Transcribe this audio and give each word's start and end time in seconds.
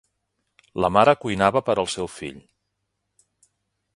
La 0.85 0.89
mare 0.95 1.13
cuinava 1.25 1.61
per 1.69 1.77
al 1.83 1.91
seu 1.97 2.11
fill. 2.15 2.41